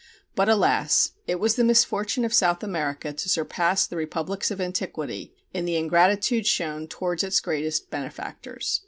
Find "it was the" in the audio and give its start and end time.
1.27-1.63